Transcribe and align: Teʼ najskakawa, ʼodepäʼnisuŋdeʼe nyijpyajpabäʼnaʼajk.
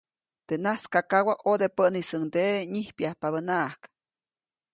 Teʼ 0.47 0.61
najskakawa, 0.63 1.33
ʼodepäʼnisuŋdeʼe 1.43 2.55
nyijpyajpabäʼnaʼajk. 2.71 3.81